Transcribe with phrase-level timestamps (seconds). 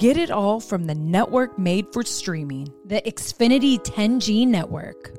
[0.00, 2.72] Get it all from the network made for streaming.
[2.86, 5.14] The Xfinity 10G network.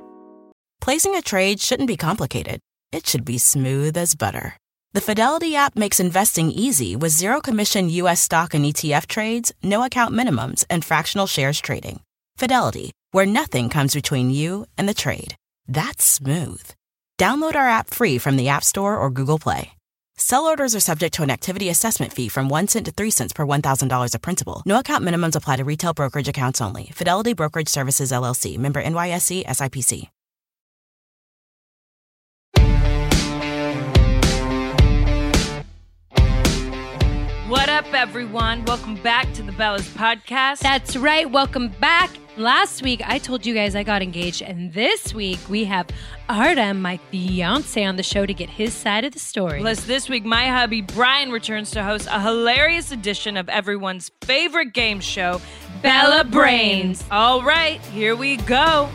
[0.81, 2.59] Placing a trade shouldn't be complicated.
[2.91, 4.57] It should be smooth as butter.
[4.93, 9.83] The Fidelity app makes investing easy with zero commission US stock and ETF trades, no
[9.83, 12.01] account minimums, and fractional shares trading.
[12.37, 15.35] Fidelity, where nothing comes between you and the trade.
[15.67, 16.71] That's smooth.
[17.19, 19.73] Download our app free from the App Store or Google Play.
[20.17, 23.33] Sell orders are subject to an activity assessment fee from 1 cent to 3 cents
[23.33, 24.63] per $1,000 of principal.
[24.65, 26.91] No account minimums apply to retail brokerage accounts only.
[26.93, 30.09] Fidelity Brokerage Services LLC, member NYSE SIPC.
[37.81, 38.63] Up, everyone?
[38.65, 40.59] Welcome back to the Bellas Podcast.
[40.59, 41.29] That's right.
[41.29, 42.11] Welcome back.
[42.37, 45.87] Last week, I told you guys I got engaged, and this week we have
[46.29, 49.61] Artem, my fiance, on the show to get his side of the story.
[49.61, 54.73] Plus, this week, my hubby Bryan returns to host a hilarious edition of everyone's favorite
[54.73, 55.41] game show,
[55.81, 57.03] Bella Brains.
[57.09, 58.91] All right, here we go.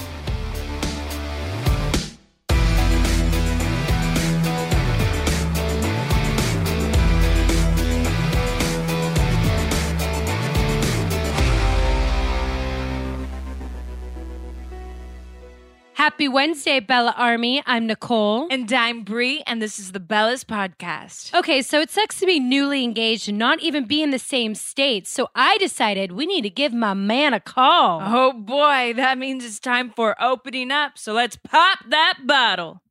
[16.07, 17.65] Happy Wednesday, Bella Army.
[17.67, 18.47] I'm Nicole.
[18.49, 21.35] And I'm Brie, and this is the Bellas Podcast.
[21.35, 24.55] Okay, so it sucks to be newly engaged and not even be in the same
[24.55, 25.09] state.
[25.09, 28.01] So I decided we need to give my man a call.
[28.05, 30.97] Oh boy, that means it's time for opening up.
[30.97, 32.83] So let's pop that bottle.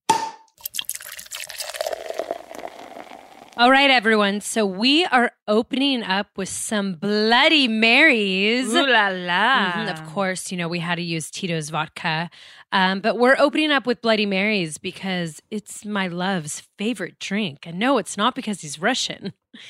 [3.57, 4.41] All right, everyone.
[4.41, 8.73] So we are opening up with some Bloody Marys.
[8.73, 9.71] Ooh la la.
[9.71, 12.29] Mhm, Of course, you know, we had to use Tito's vodka.
[12.73, 17.65] Um, but we're opening up with Bloody Marys because it's my love's favorite drink.
[17.65, 19.33] And no, it's not because he's Russian.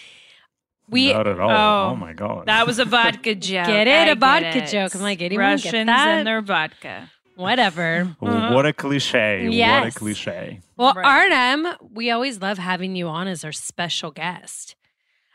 [0.88, 1.50] We Not at all.
[1.50, 2.46] oh, Oh, my god.
[2.46, 3.66] That was a vodka joke.
[3.66, 4.08] Get it?
[4.08, 4.70] I A vodka it.
[4.70, 4.94] joke.
[4.94, 6.08] I'm like, anyone get Russians that?
[6.20, 7.10] and their vodka.
[7.36, 8.06] Whatever.
[8.20, 9.48] what a cliche.
[9.48, 10.62] What a cliche.
[10.78, 11.06] Well, Right.
[11.32, 14.76] Artem, we always love having you on as our special guest.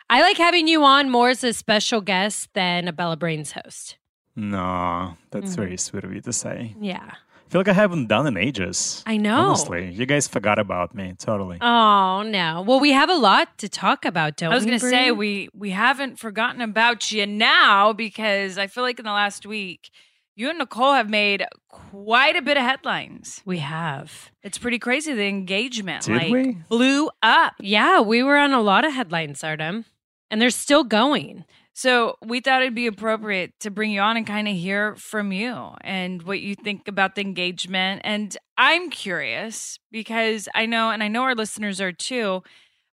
[0.08, 3.96] I like having you on more as a special guest than a Bella Brains host.
[4.36, 5.56] No, that's Mhm.
[5.56, 6.74] very sweet of you to say.
[6.80, 7.10] Yeah.
[7.12, 9.02] I feel like I haven't done in ages.
[9.06, 9.48] I know.
[9.48, 11.14] Honestly, you guys forgot about me.
[11.18, 11.58] Totally.
[11.60, 12.62] Oh no.
[12.66, 15.48] Well, we have a lot to talk about, don't I was going to say we
[15.52, 19.90] we haven't forgotten about you now because I feel like in the last week
[20.40, 23.42] you and Nicole have made quite a bit of headlines.
[23.44, 24.30] we have.
[24.42, 26.56] It's pretty crazy the engagement Did like we?
[26.70, 27.52] blew up.
[27.60, 29.84] Yeah, we were on a lot of headlines, Artem,
[30.30, 31.44] and they're still going.
[31.74, 35.30] So we thought it'd be appropriate to bring you on and kind of hear from
[35.30, 38.00] you and what you think about the engagement.
[38.02, 42.42] And I'm curious because I know, and I know our listeners are too,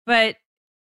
[0.06, 0.36] but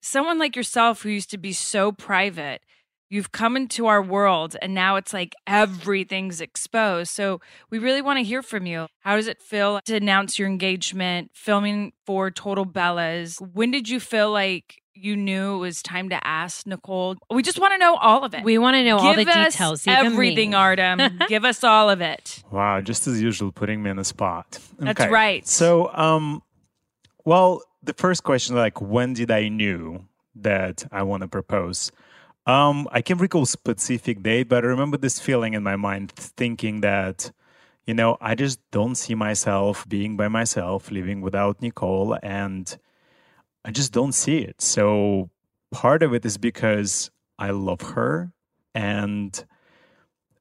[0.01, 2.63] someone like yourself who used to be so private,
[3.09, 7.11] you've come into our world and now it's like everything's exposed.
[7.13, 7.41] So
[7.71, 8.87] we really want to hear from you.
[9.01, 13.41] How does it feel to announce your engagement, filming for Total Bellas?
[13.41, 17.17] When did you feel like you knew it was time to ask Nicole?
[17.31, 18.43] We just want to know all of it.
[18.43, 19.85] We want to know all the us details.
[19.87, 20.57] everything, me.
[20.57, 21.01] Artem.
[21.29, 22.43] Give us all of it.
[22.51, 24.59] Wow, just as usual, putting me on the spot.
[24.79, 25.47] That's right.
[25.47, 26.43] So, um,
[27.25, 30.05] well, the first question, like, when did I knew
[30.35, 31.93] that I want to propose?
[32.47, 36.81] Um, I can't recall specific date, but I remember this feeling in my mind, thinking
[36.81, 37.33] that,
[37.87, 42.79] you know, I just don't see myself being by myself, living without Nicole, and
[43.65, 44.63] I just don't see it.
[44.63, 45.31] So
[45.73, 48.31] part of it is because I love her,
[48.77, 49.45] and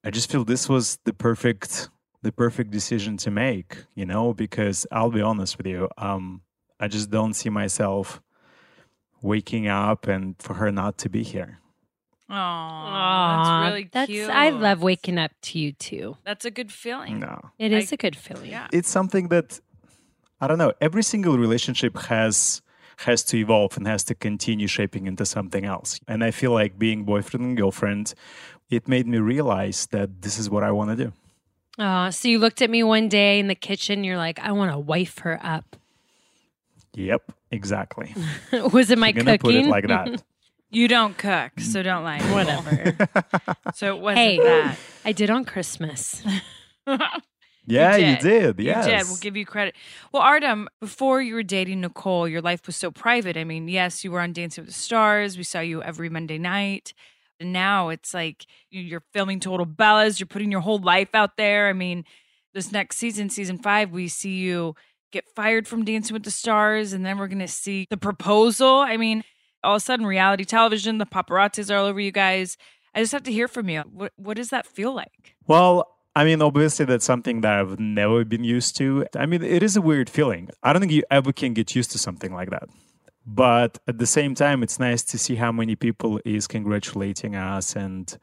[0.03, 1.89] I just feel this was the perfect
[2.21, 6.41] the perfect decision to make, you know, because I'll be honest with you, um,
[6.79, 8.19] I just don't see myself
[9.21, 11.59] waking up and for her not to be here.
[12.27, 14.29] Oh, that's really that's, cute.
[14.29, 16.17] I love waking up to you too.
[16.25, 17.19] That's a good feeling.
[17.19, 17.51] No.
[17.59, 18.49] It is I- a good feeling.
[18.49, 18.67] Yeah.
[18.71, 19.59] It's something that
[20.41, 20.73] I don't know.
[20.81, 22.61] Every single relationship has
[22.99, 25.99] has to evolve and has to continue shaping into something else.
[26.07, 28.13] And I feel like being boyfriend and girlfriend,
[28.69, 31.11] it made me realize that this is what I want to do.
[31.77, 34.05] Oh, so you looked at me one day in the kitchen.
[34.05, 35.75] You're like, I want to wife her up.
[36.93, 38.15] Yep, exactly.
[38.71, 39.63] Was it my You're gonna cooking?
[39.63, 40.23] put it like that.
[40.69, 41.61] You don't cook, mm.
[41.61, 42.21] so don't lie.
[42.31, 42.97] Whatever.
[43.73, 44.77] So it wasn't hey, that.
[45.03, 46.23] I did on Christmas.
[47.67, 48.57] Yeah, you did.
[48.57, 48.65] did.
[48.65, 49.07] You did.
[49.07, 49.75] We'll give you credit.
[50.11, 53.37] Well, Artem, before you were dating Nicole, your life was so private.
[53.37, 55.35] I mean, yes, you were on Dancing with the Stars.
[55.35, 56.93] We saw you every Monday night.
[57.39, 60.19] And now it's like you- you're filming Total Bellas.
[60.19, 61.67] You're putting your whole life out there.
[61.67, 62.05] I mean,
[62.53, 64.75] this next season, season five, we see you
[65.11, 66.93] get fired from Dancing with the Stars.
[66.93, 68.77] And then we're going to see the proposal.
[68.77, 69.23] I mean,
[69.65, 72.57] all of a sudden, reality television, the paparazzis are all over you guys.
[72.93, 73.81] I just have to hear from you.
[73.81, 75.35] What, what does that feel like?
[75.47, 79.05] Well, I mean, obviously, that's something that I've never been used to.
[79.15, 80.49] I mean, it is a weird feeling.
[80.63, 82.69] I don't think you ever can get used to something like that.
[83.25, 87.75] But at the same time, it's nice to see how many people is congratulating us
[87.75, 88.17] and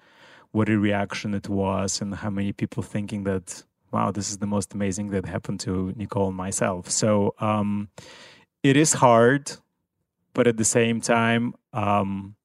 [0.53, 4.47] what a reaction it was, and how many people thinking that, wow, this is the
[4.47, 6.89] most amazing that happened to Nicole and myself.
[6.89, 7.89] So um,
[8.63, 9.51] it is hard,
[10.35, 12.37] but at the same time, um,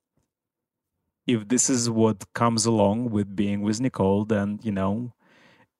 [1.25, 5.13] if this is what comes along with being with Nicole, then, you know,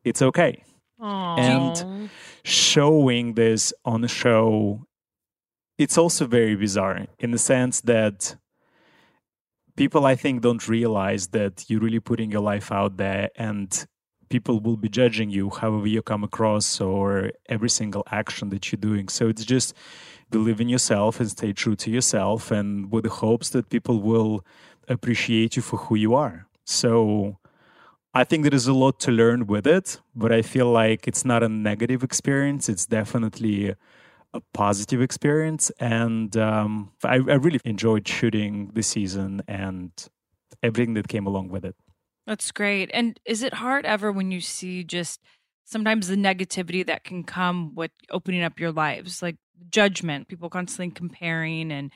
[0.03, 0.63] it's okay.
[0.99, 2.09] Aww.
[2.43, 4.85] Showing this on a show,
[5.77, 8.35] it's also very bizarre in the sense that
[9.75, 13.85] people, I think, don't realize that you're really putting your life out there and
[14.29, 18.79] people will be judging you however you come across or every single action that you're
[18.79, 19.07] doing.
[19.07, 19.73] So it's just
[20.29, 24.45] believe in yourself and stay true to yourself and with the hopes that people will
[24.87, 26.47] appreciate you for who you are.
[26.65, 27.37] So
[28.13, 31.23] I think there is a lot to learn with it, but I feel like it's
[31.23, 32.67] not a negative experience.
[32.67, 33.75] It's definitely
[34.33, 35.71] a positive experience.
[35.79, 39.91] And um, I, I really enjoyed shooting the season and
[40.63, 41.75] everything that came along with it.
[42.25, 42.89] That's great.
[42.93, 45.21] And is it hard ever when you see just
[45.63, 49.37] sometimes the negativity that can come with opening up your lives, like
[49.69, 51.91] judgment, people constantly comparing and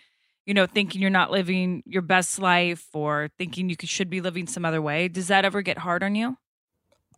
[0.45, 4.47] you know thinking you're not living your best life or thinking you should be living
[4.47, 5.07] some other way?
[5.07, 6.37] Does that ever get hard on you?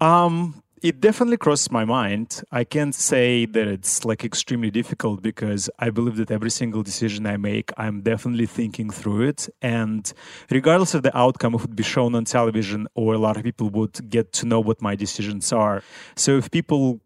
[0.02, 2.44] Um, it definitely crossed my mind.
[2.52, 7.26] I can't say that it's like extremely difficult because I believe that every single decision
[7.26, 9.48] I make, I'm definitely thinking through it.
[9.62, 10.12] And
[10.52, 13.70] regardless of the outcome, it would be shown on television or a lot of people
[13.70, 15.82] would get to know what my decisions are.
[16.18, 17.00] So if people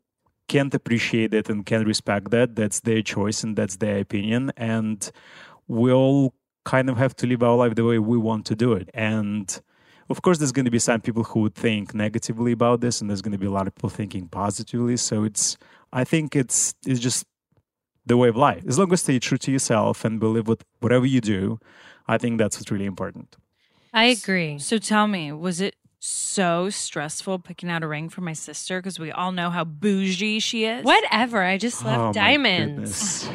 [0.48, 4.52] can't appreciate it and can't respect that, that's their choice and that's their opinion.
[4.58, 5.10] And
[5.68, 6.34] we all
[6.66, 8.90] kind of have to live our life the way we want to do it.
[8.94, 9.60] And
[10.10, 13.10] of course there's going to be some people who would think negatively about this and
[13.10, 15.58] there's going to be a lot of people thinking positively so it's
[15.92, 17.26] i think it's it's just
[18.06, 21.06] the way of life as long as stay true to yourself and believe what whatever
[21.06, 21.60] you do
[22.08, 23.36] i think that's what's really important
[23.94, 24.60] I agree.
[24.60, 29.00] So tell me, was it so stressful picking out a ring for my sister because
[29.00, 30.84] we all know how bougie she is?
[30.86, 31.44] Whatever.
[31.44, 33.28] I just love Oh, diamonds.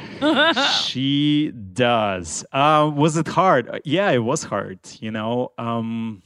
[0.84, 6.22] she does uh, was it hard yeah it was hard you know um,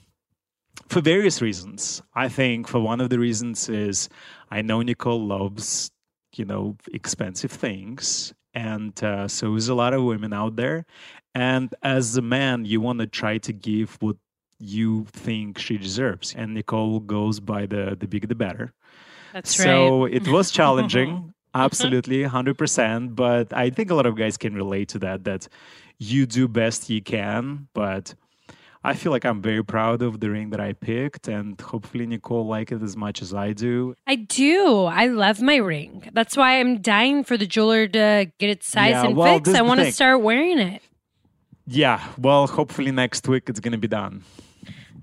[0.89, 4.09] for various reasons i think for one of the reasons is
[4.51, 5.91] i know nicole loves
[6.35, 10.85] you know expensive things and uh, so there's a lot of women out there
[11.35, 14.17] and as a man you want to try to give what
[14.59, 18.73] you think she deserves and nicole goes by the the bigger the better
[19.33, 19.65] That's right.
[19.65, 21.11] so it was challenging
[21.55, 21.65] uh-huh.
[21.65, 25.49] absolutely 100% but i think a lot of guys can relate to that that
[25.99, 28.15] you do best you can but
[28.85, 32.47] i feel like i'm very proud of the ring that i picked and hopefully nicole
[32.47, 34.85] like it as much as i do I do.
[34.85, 36.09] I love my ring.
[36.13, 39.53] That's why I'm dying for the jeweler to get its size Yeah, and well, fix.
[39.53, 40.81] I want to start wearing it.
[41.67, 44.23] yeah well hopefully next week it's gonna be done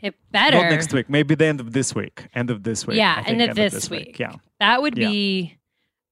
[0.04, 0.58] It better.
[0.58, 3.24] not next week maybe the end of this week end of this week Yeah, I
[3.24, 4.20] think end of this week.
[4.20, 5.10] yeah That would Yeah.
[5.10, 5.58] be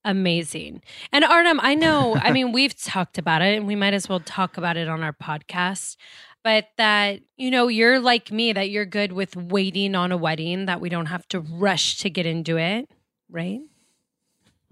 [0.03, 0.81] amazing.
[1.11, 4.19] And Artem, I know, I mean, we've talked about it and we might as well
[4.19, 5.95] talk about it on our podcast.
[6.43, 10.65] But that, you know, you're like me, that you're good with waiting on a wedding,
[10.65, 12.89] that we don't have to rush to get into it,
[13.29, 13.59] right?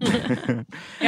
[0.00, 0.64] Yeah,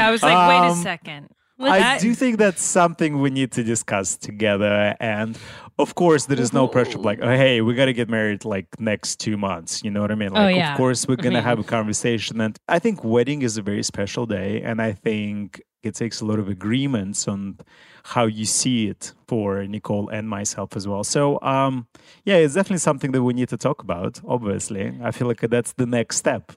[0.06, 1.28] I was like, wait a Um, second.
[1.70, 4.96] I do think that's something we need to discuss together.
[5.00, 5.38] And
[5.78, 8.66] of course, there is no pressure like, oh, hey, we got to get married like
[8.78, 9.82] next two months.
[9.84, 10.32] You know what I mean?
[10.32, 10.72] Like, Oh, yeah.
[10.72, 12.40] of course, we're I going to mean- have a conversation.
[12.40, 14.60] And I think wedding is a very special day.
[14.62, 17.58] And I think it takes a lot of agreements on
[18.04, 21.02] how you see it for Nicole and myself as well.
[21.04, 21.86] So, um,
[22.24, 24.92] yeah, it's definitely something that we need to talk about, obviously.
[25.02, 26.52] I feel like that's the next step.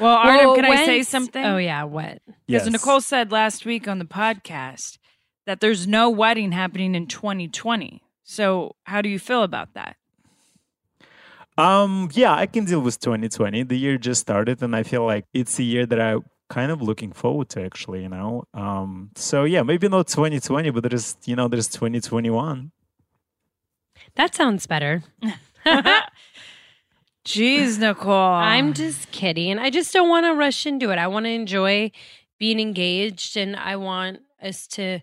[0.00, 1.44] Well, Artem, Well, can I say something?
[1.44, 2.20] Oh yeah, what?
[2.26, 2.70] Because Yes.
[2.70, 4.98] Nicole said last week on the podcast
[5.46, 8.02] that there's no wedding happening in 2020.
[8.24, 9.96] So, how do you feel about that?
[11.56, 13.62] Um, yeah, I can deal with 2020.
[13.64, 16.16] The year just started, and I feel like it's a year that I
[16.48, 17.62] kind of looking forward to.
[17.64, 18.44] Actually, you know.
[18.54, 22.72] Um, so yeah, maybe not 2020, but there's you know there's 2021.
[24.16, 25.02] That sounds better.
[27.24, 28.12] Jeez, Nicole.
[28.12, 29.58] I'm just kidding.
[29.58, 30.98] I just don't want to rush into it.
[30.98, 31.90] I want to enjoy
[32.38, 35.00] being engaged and I want us to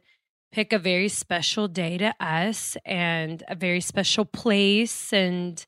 [0.51, 5.65] pick a very special day to us and a very special place and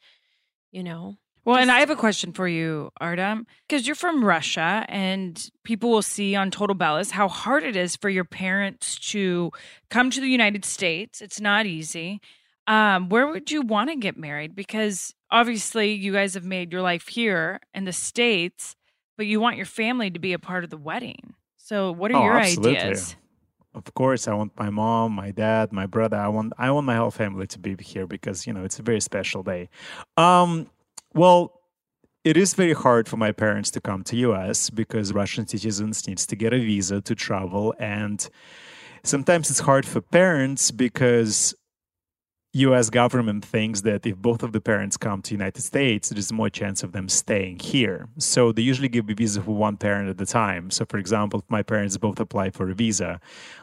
[0.72, 1.18] you know.
[1.46, 5.90] Well, and I have a question for you, Artem, because you're from Russia and people
[5.90, 9.52] will see on Total Bellas how hard it is for your parents to
[9.90, 11.22] come to the United States.
[11.22, 12.22] It's not easy.
[12.67, 14.55] Um, where would you want to get married?
[14.55, 18.75] Because obviously you guys have made your life here in the States,
[19.17, 21.34] but you want your family to be a part of the wedding.
[21.58, 22.79] So what are Oh, your absolutely.
[22.79, 23.15] ideas?
[23.75, 26.17] Of course, I want my mom, my dad, my brother.
[26.17, 28.84] I want I want my whole family to be here because you know it's a
[28.84, 29.67] very special day.
[30.15, 30.70] Um,
[31.15, 31.60] well,
[32.24, 36.27] it is very hard for my parents to come to US because Russian citizens needs
[36.27, 38.29] to get a visa to travel and
[39.03, 41.55] sometimes it's hard for parents because
[42.56, 46.52] US government thinks that if both of the parents come to United States, there's more
[46.52, 48.08] chance of them staying here.
[48.20, 50.70] So they usually give a visa for one parent at a time.
[50.70, 53.20] So for example, if my parents both apply for a visa,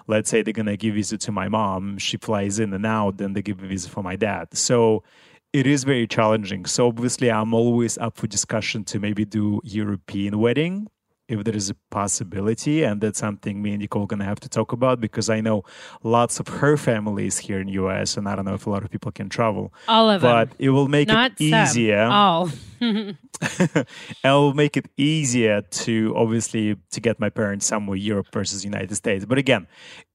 [0.09, 3.33] let's say they're gonna give visa to my mom, she flies in and out, then
[3.33, 4.49] they give a visa for my dad.
[4.55, 5.05] So
[5.53, 6.67] it is very challenging.
[6.67, 10.89] So obviously I'm always up for discussion to maybe do European wedding
[11.31, 14.73] if there is a possibility and that's something me and nicole gonna have to talk
[14.73, 15.63] about because i know
[16.03, 18.83] lots of her family is here in us and i don't know if a lot
[18.85, 20.57] of people can travel All of but them.
[20.59, 21.63] it will make Not it some.
[21.63, 22.51] easier All.
[22.81, 23.87] it
[24.25, 29.25] will make it easier to obviously to get my parents somewhere europe versus united states
[29.25, 29.67] but again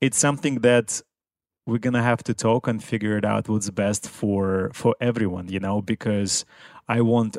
[0.02, 1.02] it's something that
[1.68, 5.60] we're gonna have to talk and figure it out what's best for for everyone you
[5.60, 6.46] know because
[6.88, 7.38] i want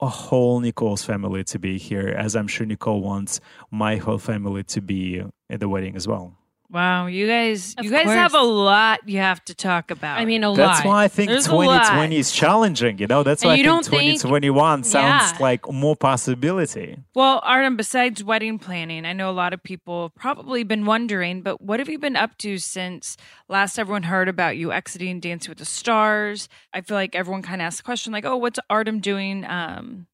[0.00, 4.62] a whole nicole's family to be here as i'm sure nicole wants my whole family
[4.62, 6.36] to be at the wedding as well
[6.68, 10.18] Wow, you guys, Of you guys have a lot you have to talk about.
[10.18, 10.56] I mean, a lot.
[10.56, 13.62] that's why i think There's a 2020 is challenging you know that's And why you
[13.62, 15.38] i don't think think- 2021 sounds Yeah.
[15.40, 20.14] like more possibility Well, Artem, besides wedding planning, I know a lot of people have
[20.14, 23.16] probably been wondering, but what have you been up to since
[23.48, 26.48] last everyone heard about you exiting Dancing with the Stars?
[26.74, 30.06] I feel like everyone kind of asks the question, like, oh, what's Artem doing, um,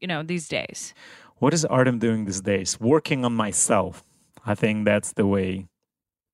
[0.00, 0.92] you know, these days?
[1.38, 2.78] what is Artem doing these days?
[2.78, 4.04] Working on myself.
[4.44, 5.66] I think that's the way.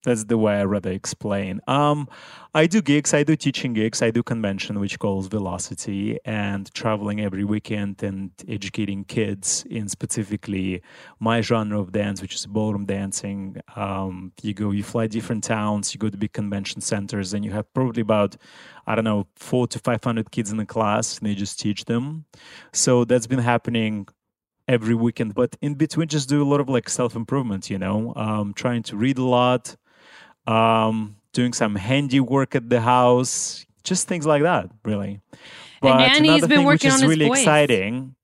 [0.06, 1.60] That's the way I rather explain.
[1.66, 2.08] Um,
[2.54, 3.12] I do gigs.
[3.12, 4.02] I do teaching gigs.
[4.02, 10.80] I do convention, which calls Velocity, and traveling every weekend and educating kids in specifically
[11.18, 13.60] my genre of dance, which is ballroom dancing.
[13.75, 17.50] Um, you go, you fly different towns, you go to big convention centers, and you
[17.50, 18.36] have probably about,
[18.86, 21.86] I don't know, four to five hundred kids in the class, and you just teach
[21.86, 22.26] them.
[22.72, 24.06] So that's been happening
[24.68, 28.52] every weekend but in between just do a lot of like self-improvement you know um
[28.52, 29.76] trying to read a lot
[30.47, 35.21] um doing some handiwork at the house just things like that really
[35.81, 37.41] but and another been thing which working is on his really voice.
[37.41, 38.15] exciting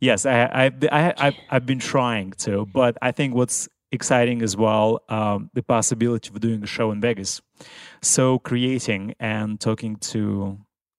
[0.00, 4.56] yes I, I i i i've been trying to but i think what's exciting as
[4.56, 7.40] well um the possibility of doing a show in vegas
[8.02, 10.58] so creating and talking to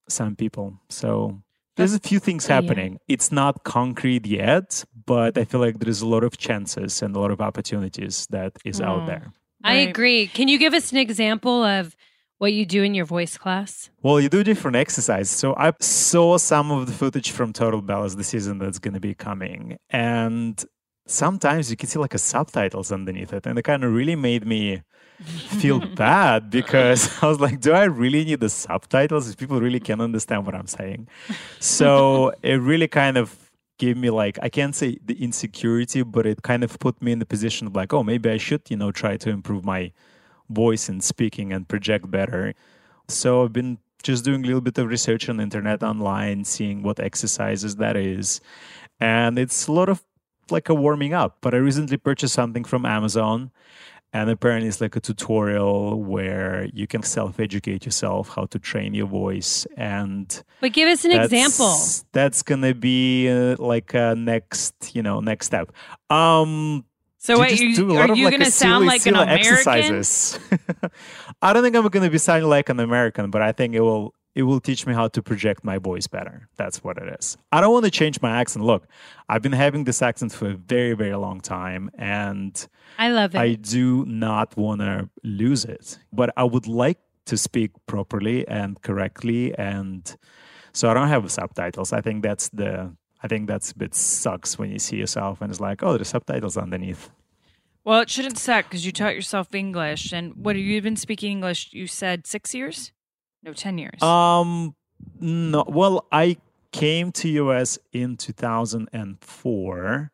[0.09, 1.41] some people so
[1.75, 2.55] there's a few things Yeah.
[2.55, 2.97] happening.
[3.07, 7.19] It's not concrete yet, but I feel like there's a lot of chances and a
[7.19, 9.05] lot of opportunities that is out Mm.
[9.05, 9.25] there.
[9.67, 9.89] I Right.
[9.89, 10.27] agree.
[10.27, 11.95] Can you give us an example of
[12.39, 13.89] what you do in your voice class?
[14.01, 15.29] Well, you do different exercises.
[15.35, 18.99] So I saw some of the footage from Total Bellas the season that's going to
[18.99, 20.63] be coming, and
[21.07, 24.45] sometimes you can see like a subtitles underneath it, and it kind of really made
[24.45, 24.83] me
[25.59, 29.79] feel bad because I was like, do I really need the subtitles if people really
[29.79, 31.07] can understand what I'm saying?
[31.59, 33.46] So it really kind of
[33.77, 37.19] gave me like I can't say the insecurity, but it kind of put me in
[37.19, 39.91] the position of like, oh, maybe I should, you know, try to improve my
[40.49, 42.53] voice and speaking and project better.
[43.07, 46.83] So I've been just doing a little bit of research on the internet online, seeing
[46.83, 48.41] what exercises that is.
[48.99, 50.03] And it's a lot of
[50.49, 51.37] like a warming up.
[51.41, 53.51] But I recently purchased something from Amazon
[54.13, 59.07] and apparently it's like a tutorial where you can self-educate yourself how to train your
[59.07, 61.75] voice and But give us an that's- example.
[62.13, 65.71] that's gonna be uh, like a next you know next step
[66.09, 66.85] um
[67.19, 69.37] So, wait, you, do a are of, you like, gonna sound silly, like an American?
[69.39, 70.39] exercises.
[71.41, 73.81] I don't think I'm going to be sounding like an American, but I think it
[73.81, 76.47] will it will teach me how to project my voice better.
[76.57, 77.37] That's what it is.
[77.51, 78.63] I don't want to change my accent.
[78.63, 78.87] Look,
[79.27, 82.53] I've been having this accent for a very, very long time, and
[82.99, 83.39] I love it.
[83.39, 85.97] I do not want to lose it.
[86.13, 90.15] But I would like to speak properly and correctly, and
[90.71, 91.91] so I don't have subtitles.
[91.91, 92.95] I think that's the.
[93.23, 96.09] I think that's a bit sucks when you see yourself and it's like, oh, there's
[96.09, 97.09] subtitles underneath.
[97.83, 100.13] Well, it shouldn't suck because you taught yourself English.
[100.13, 101.73] And what have you been speaking English?
[101.73, 102.91] You said six years?
[103.43, 104.01] No, 10 years.
[104.01, 104.75] Um,
[105.19, 105.63] no.
[105.67, 106.37] Well, I
[106.71, 110.11] came to US in 2004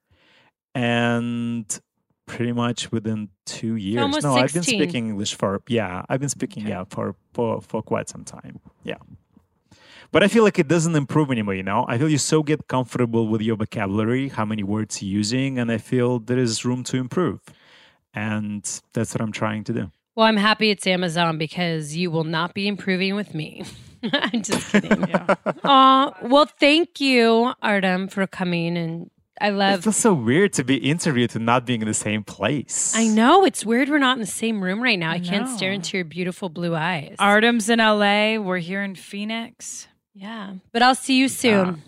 [0.75, 1.79] and
[2.25, 4.01] pretty much within two years.
[4.01, 6.71] Almost no, I've been speaking English for, yeah, I've been speaking, Okay.
[6.71, 8.59] yeah, for, for, for quite some time.
[8.83, 8.97] Yeah.
[10.11, 11.85] But I feel like it doesn't improve anymore, you know?
[11.87, 15.71] I feel you so get comfortable with your vocabulary, how many words you're using, and
[15.71, 17.39] I feel there is room to improve.
[18.13, 18.63] And
[18.93, 19.91] that's what I'm trying to do.
[20.15, 23.63] Well, I'm happy it's Amazon because you will not be improving with me.
[24.13, 25.07] I'm just kidding.
[25.07, 25.35] yeah.
[25.63, 28.77] Aw, well, thank you, Artem, for coming.
[28.77, 29.55] And I love.
[29.55, 29.83] It love.
[29.85, 32.93] feels so weird to be interviewed and not being in the same place.
[32.95, 35.11] I know it's weird we're not in the same room right now.
[35.11, 37.15] I, can't stare into your beautiful blue eyes.
[37.17, 38.37] Artem's in LA.
[38.37, 39.87] We're here in Phoenix.
[40.13, 41.81] yeah, but I'll see you soon,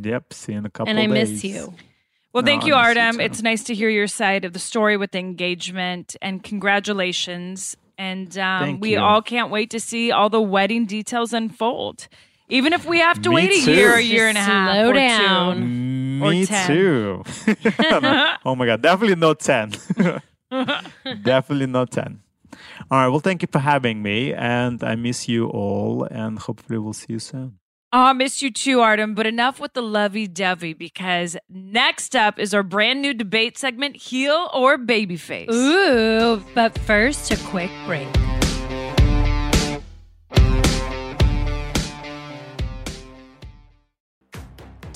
[0.00, 1.74] Yep, see you in a couple and I miss you.
[2.38, 3.16] Well, thank you, you Artem.
[3.16, 3.20] too.
[3.22, 7.76] It's nice to hear your side of the story with the engagement and congratulations.
[7.98, 9.00] And um, we you.
[9.00, 12.06] all can't wait to see all the wedding details unfold.
[12.48, 13.72] Even if we have to Me wait a too.
[13.72, 14.70] year, a year and a half.
[14.72, 14.98] slow or two.
[15.00, 15.56] down.
[16.22, 16.66] Or Me 10.
[16.68, 17.24] too.
[18.44, 19.72] oh my god, definitely not 10.
[21.22, 22.20] definitely not 10.
[22.90, 26.78] All right, well, thank you for having me, and I miss you all, and hopefully
[26.78, 27.58] we'll see you soon.
[27.90, 29.14] Oh, I miss you too, Artem.
[29.14, 33.96] But enough with the lovey dovey because next up is our brand new debate segment
[33.96, 35.52] Heel or Babyface.
[35.52, 38.08] Ooh, but first, a quick break.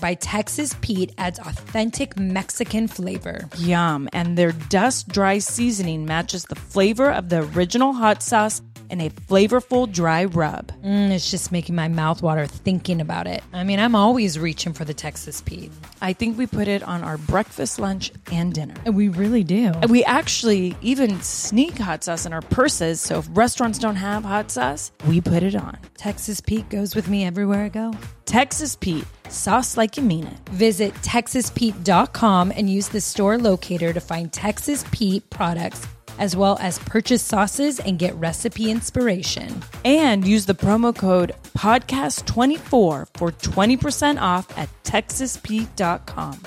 [0.00, 3.48] by Texas Pete adds authentic Mexican flavor.
[3.58, 4.08] Yum.
[4.12, 9.08] And their dust dry seasoning matches the flavor of the original hot sauce in a
[9.08, 10.72] flavorful dry rub.
[10.82, 13.42] Mm, it's just making my mouth water thinking about it.
[13.52, 15.70] I mean, I'm always reaching for the Texas Pete.
[16.02, 18.74] I think we put it on our breakfast, lunch, and dinner.
[18.90, 19.66] We really do.
[19.66, 23.00] And we actually even sneak hot sauce in our purses.
[23.00, 25.78] So if restaurants don't have hot sauce, we put it on.
[25.96, 27.94] Texas Pete goes with me everywhere I go.
[28.24, 30.48] Texas Pete, sauce like you mean it.
[30.50, 35.86] Visit TexasPete.com and use the store locator to find Texas Pete products,
[36.18, 39.62] as well as purchase sauces and get recipe inspiration.
[39.84, 46.40] And use the promo code podcast24 for 20% off at texaspete.com.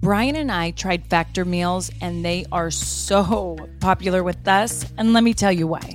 [0.00, 4.86] Bryan and I tried Factor meals and they are so popular with us.
[4.96, 5.94] And let me tell you why.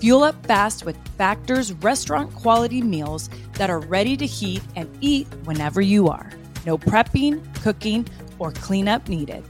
[0.00, 5.26] Fuel up fast with Factor's restaurant quality meals that are ready to heat and eat
[5.44, 6.30] whenever you are.
[6.64, 8.08] No prepping, cooking,
[8.38, 9.44] or cleanup needed.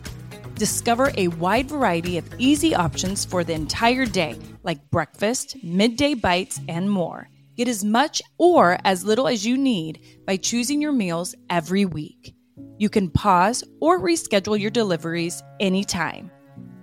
[0.57, 6.59] Discover a wide variety of easy options for the entire day, like breakfast, midday bites,
[6.69, 7.29] and more.
[7.57, 12.35] Get as much or as little as you need by choosing your meals every week.
[12.77, 16.29] You can pause or reschedule your deliveries anytime.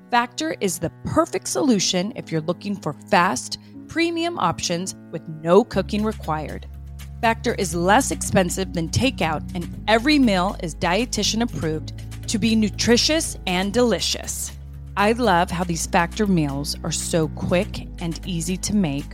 [0.10, 3.58] Factor is the perfect solution if you're looking for fast,
[3.90, 6.66] premium options with no cooking required.
[7.20, 11.92] Factor is less expensive than takeout, and every meal is dietitian approved
[12.30, 14.54] to be nutritious and delicious.
[14.96, 19.14] I love how these Factor meals are so quick and easy to make,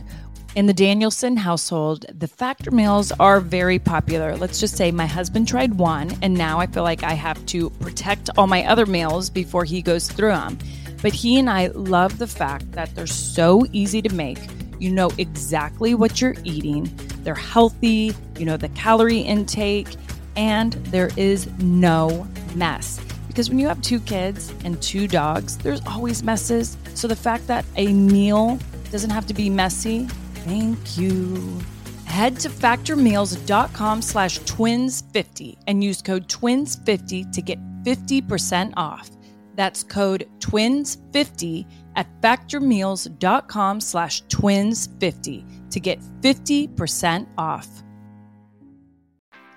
[0.56, 4.36] In the Danielson household, the factor meals are very popular.
[4.36, 7.70] Let's just say my husband tried one, and now I feel like I have to
[7.70, 10.56] protect all my other meals before he goes through them.
[11.04, 14.38] But he and I love the fact that they're so easy to make.
[14.80, 19.94] You know exactly what you're eating, they're healthy, you know the calorie intake,
[20.34, 23.00] and there is no mess.
[23.28, 26.76] Because when you have two kids and two dogs, there's always messes.
[26.94, 28.58] So the fact that a meal
[28.90, 30.08] doesn't have to be messy
[30.44, 31.58] Thank you.
[32.04, 39.10] Head to factormeals.com slash twins50 and use code twins50 to get 50% off.
[39.54, 47.83] That's code twins50 at factormeals.com slash twins50 to get 50% off.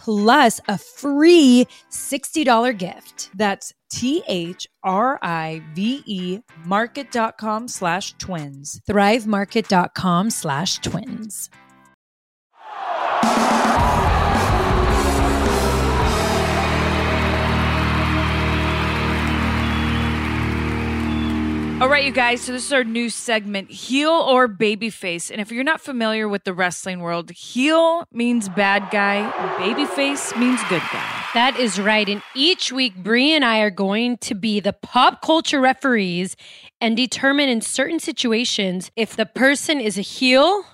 [0.00, 3.30] plus a free $60 gift.
[3.34, 8.80] That's T H R I V E market.com slash twins.
[8.88, 11.50] Thrivemarket.com slash twins.
[21.80, 22.42] All right, you guys.
[22.42, 25.30] So this is our new segment, heel or babyface.
[25.30, 30.60] And if you're not familiar with the wrestling world, heel means bad guy, babyface means
[30.64, 31.24] good guy.
[31.32, 32.06] That is right.
[32.06, 36.36] And each week, Brie and I are going to be the pop culture referees
[36.82, 40.66] and determine in certain situations if the person is a heel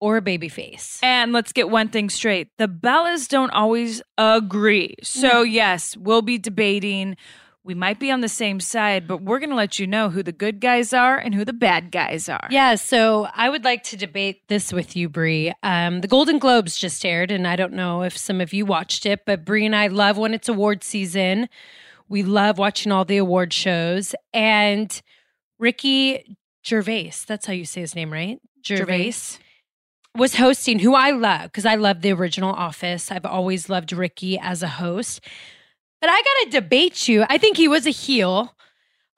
[0.00, 0.98] or a babyface.
[1.02, 4.94] And let's get one thing straight: the Bellas don't always agree.
[5.02, 5.52] So mm-hmm.
[5.52, 7.18] yes, we'll be debating
[7.64, 10.22] we might be on the same side, but we're going to let you know who
[10.22, 12.46] the good guys are and who the bad guys are.
[12.50, 15.52] Yeah, so I would like to debate this with you, Brie.
[15.62, 19.06] Um, the Golden Globes just aired, and I don't know if some of you watched
[19.06, 21.48] it, but Brie and I love when it's award season.
[22.06, 24.14] We love watching all the award shows.
[24.34, 25.00] And
[25.58, 28.40] Ricky Gervais, that's how you say his name, right?
[28.64, 29.10] Gervais.
[29.12, 29.38] Gervais
[30.16, 33.10] was hosting, who I love because I love the original Office.
[33.10, 35.20] I've always loved Ricky as a host.
[36.04, 37.24] But I got to debate you.
[37.30, 38.54] I think he was a heel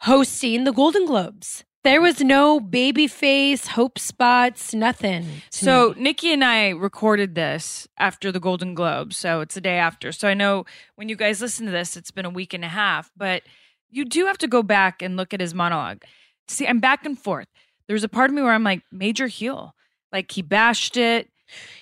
[0.02, 1.64] hosting the Golden Globes.
[1.82, 5.26] There was no baby face, hope spots, nothing.
[5.50, 6.02] So me.
[6.04, 9.16] Nikki and I recorded this after the Golden Globes.
[9.16, 10.12] So it's the day after.
[10.12, 12.68] So I know when you guys listen to this, it's been a week and a
[12.68, 13.42] half, but
[13.90, 16.04] you do have to go back and look at his monologue.
[16.46, 17.48] See, I'm back and forth.
[17.88, 19.74] There's a part of me where I'm like, major heel.
[20.12, 21.30] Like he bashed it,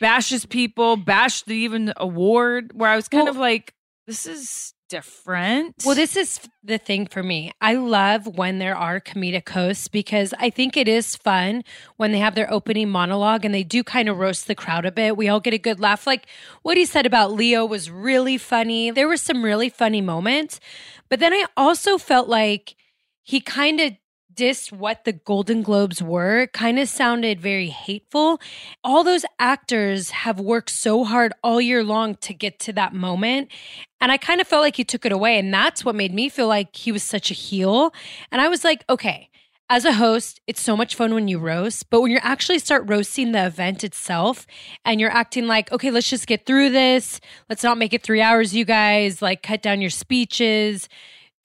[0.00, 3.74] bashes people, bashed the even the award, where I was kind well, of like,
[4.06, 5.74] this is different.
[5.84, 7.50] Well, this is the thing for me.
[7.60, 11.64] I love when there are comedic hosts because I think it is fun
[11.96, 14.92] when they have their opening monologue and they do kind of roast the crowd a
[14.92, 15.16] bit.
[15.16, 16.06] We all get a good laugh.
[16.06, 16.26] Like
[16.62, 18.92] what he said about Leo was really funny.
[18.92, 20.60] There were some really funny moments.
[21.08, 22.76] But then I also felt like
[23.24, 23.94] he kind of
[24.34, 28.40] dissed what the Golden Globes were kind of sounded very hateful.
[28.82, 33.48] All those actors have worked so hard all year long to get to that moment.
[34.00, 35.38] And I kind of felt like he took it away.
[35.38, 37.92] And that's what made me feel like he was such a heel.
[38.30, 39.30] And I was like, okay,
[39.70, 42.84] as a host, it's so much fun when you roast, but when you actually start
[42.86, 44.46] roasting the event itself
[44.84, 47.18] and you're acting like, okay, let's just get through this.
[47.48, 49.22] Let's not make it three hours, you guys.
[49.22, 50.88] Like, cut down your speeches.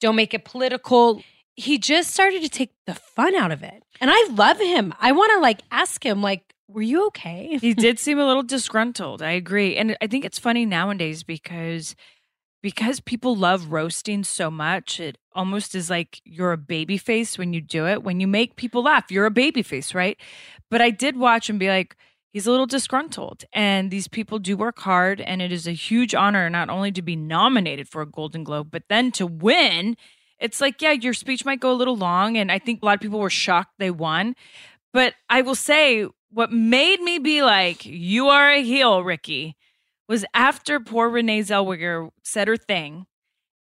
[0.00, 1.22] Don't make it political
[1.60, 3.82] he just started to take the fun out of it.
[4.00, 4.94] And I love him.
[4.98, 7.58] I want to like ask him like were you okay?
[7.60, 9.22] he did seem a little disgruntled.
[9.22, 9.76] I agree.
[9.76, 11.96] And I think it's funny nowadays because
[12.62, 17.52] because people love roasting so much, it almost is like you're a baby face when
[17.52, 18.02] you do it.
[18.02, 20.18] When you make people laugh, you're a baby face, right?
[20.70, 21.96] But I did watch and be like,
[22.32, 23.44] he's a little disgruntled.
[23.52, 25.20] And these people do work hard.
[25.20, 28.68] And it is a huge honor not only to be nominated for a Golden Globe,
[28.70, 29.96] but then to win
[30.40, 32.36] it's like, yeah, your speech might go a little long.
[32.36, 34.34] And I think a lot of people were shocked they won.
[34.92, 39.56] But I will say, what made me be like, you are a heel, Ricky,
[40.08, 43.06] was after poor Renee Zellweger said her thing.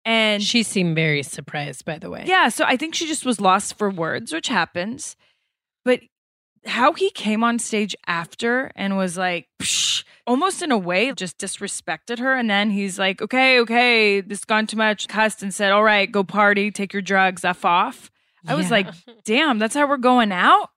[0.03, 2.23] And she seemed very surprised, by the way.
[2.25, 2.49] Yeah.
[2.49, 5.15] So I think she just was lost for words, which happens.
[5.85, 6.01] But
[6.65, 11.37] how he came on stage after and was like, Psh, almost in a way, just
[11.37, 12.35] disrespected her.
[12.35, 16.11] And then he's like, okay, okay, this gone too much, cussed and said, all right,
[16.11, 18.11] go party, take your drugs, F off.
[18.47, 18.57] I yeah.
[18.57, 18.87] was like,
[19.25, 20.69] damn, that's how we're going out?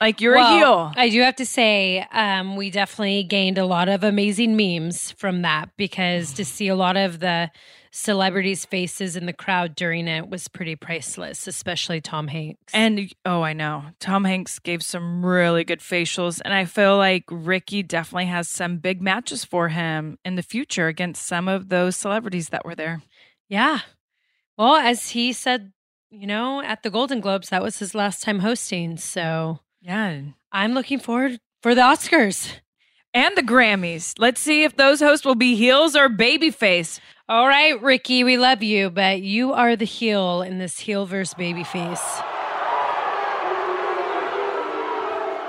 [0.00, 0.92] Like you're well, a heel.
[0.96, 5.42] I do have to say, um, we definitely gained a lot of amazing memes from
[5.42, 7.50] that because to see a lot of the
[7.90, 12.72] celebrities' faces in the crowd during it was pretty priceless, especially Tom Hanks.
[12.72, 13.84] And oh, I know.
[13.98, 16.40] Tom Hanks gave some really good facials.
[16.44, 20.86] And I feel like Ricky definitely has some big matches for him in the future
[20.86, 23.02] against some of those celebrities that were there.
[23.48, 23.80] Yeah.
[24.56, 25.72] Well, as he said,
[26.10, 28.96] you know, at the Golden Globes, that was his last time hosting.
[28.96, 30.20] So, yeah.
[30.52, 32.52] I'm looking forward for the Oscars
[33.14, 34.14] and the Grammys.
[34.18, 37.00] Let's see if those hosts will be heels or babyface.
[37.28, 41.34] All right, Ricky, we love you, but you are the heel in this heel versus
[41.34, 42.24] babyface.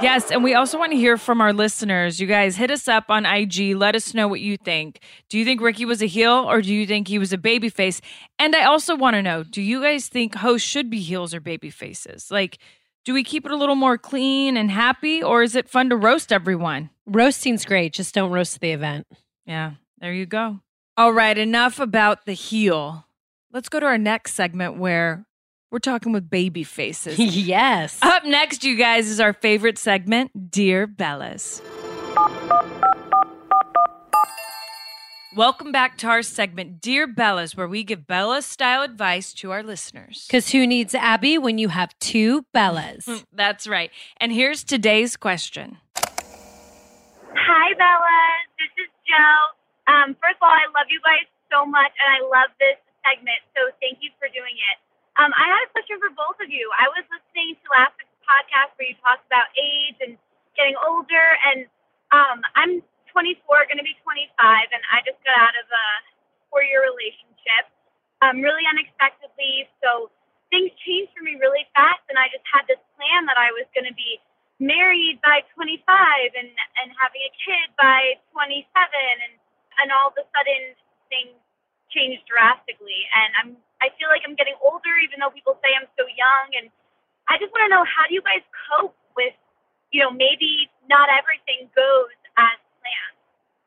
[0.02, 2.20] Yes, and we also want to hear from our listeners.
[2.20, 3.76] You guys hit us up on IG.
[3.76, 5.00] Let us know what you think.
[5.30, 8.02] Do you think Ricky was a heel or do you think he was a babyface?
[8.40, 11.40] And I also want to know, do you guys think hosts should be heels or
[11.40, 12.32] baby faces?
[12.32, 12.58] Like,
[13.04, 15.96] do we keep it a little more clean and happy or is it fun to
[15.96, 16.90] roast everyone?
[17.06, 19.08] Roasting's great, just don't roast the event.
[19.46, 20.60] Yeah, there you go.
[20.98, 23.06] All right, enough about the heel.
[23.52, 25.26] Let's go to our next segment where
[25.72, 27.18] we're talking with baby faces.
[27.20, 27.98] yes.
[28.02, 31.62] Up next, you guys, is our favorite segment, Dear Bellas.
[35.32, 39.64] Welcome back to our segment, Dear Bellas, where we give Bella style advice to our
[39.64, 40.28] listeners.
[40.28, 43.08] Because who needs Abby when you have two Bellas?
[43.32, 43.92] That's right.
[44.20, 48.44] And here's today's question Hi, Bellas.
[48.60, 49.56] This is Joe.
[49.88, 52.76] Um, first of all, I love you guys so much, and I love this
[53.08, 53.40] segment.
[53.56, 54.78] So thank you for doing it.
[55.16, 56.68] Um, I had a question for both of you.
[56.76, 60.20] I was listening to last week's podcast where you talked about age and
[60.60, 61.72] getting older, and
[62.12, 64.28] um, I'm 24, going to be 25,
[64.72, 65.86] and I just got out of a
[66.50, 67.70] four-year relationship,
[68.24, 69.68] um, really unexpectedly.
[69.84, 70.12] So
[70.52, 73.68] things changed for me really fast, and I just had this plan that I was
[73.76, 74.20] going to be
[74.62, 75.82] married by 25
[76.38, 79.34] and and having a kid by 27 and
[79.82, 80.78] and all of a sudden
[81.10, 81.34] things
[81.90, 83.10] changed drastically.
[83.10, 86.48] And I'm I feel like I'm getting older, even though people say I'm so young.
[86.62, 86.70] And
[87.26, 89.34] I just want to know how do you guys cope with,
[89.90, 92.61] you know, maybe not everything goes as.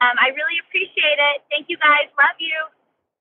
[0.00, 1.42] Um, I really appreciate it.
[1.50, 2.10] Thank you guys.
[2.18, 2.54] Love you.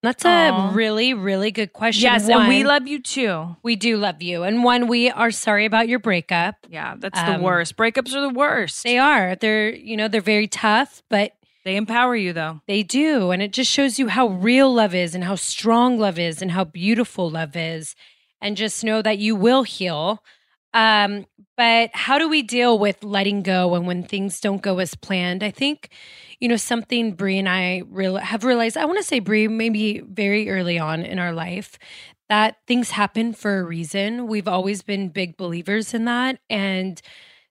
[0.02, 0.76] That's a Aww.
[0.76, 2.04] really, really good question.
[2.04, 3.56] Yes, one, and we love you too.
[3.64, 4.44] We do love you.
[4.44, 6.56] And one, we are sorry about your breakup.
[6.70, 7.78] Yeah, that's um, the worst.
[7.78, 8.84] Breakups are the worst.
[8.84, 9.38] They are.
[9.38, 11.32] They're, you know, they're very tough, but
[11.64, 12.60] they empower you, though.
[12.68, 13.32] They do.
[13.32, 16.52] And it just shows you how real love is and how strong love is and
[16.52, 17.96] how beautiful love is.
[18.42, 20.22] And just know that you will heal.
[20.74, 24.96] Um, but how do we deal with letting go and when things don't go as
[24.96, 25.44] planned?
[25.44, 25.90] I think,
[26.40, 30.00] you know, something Brie and I real- have realized, I want to say, Brie, maybe
[30.02, 31.78] very early on in our life,
[32.30, 34.28] that things happen for a reason.
[34.28, 36.40] We've always been big believers in that.
[36.50, 37.02] And